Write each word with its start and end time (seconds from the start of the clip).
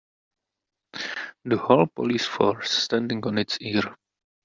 The 1.45 1.57
whole 1.57 1.85
police 1.85 2.25
force 2.25 2.71
standing 2.71 3.23
on 3.27 3.37
it's 3.37 3.59
ear. 3.61 3.95